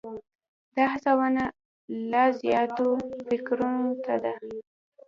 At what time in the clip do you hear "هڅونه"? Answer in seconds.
0.93-1.43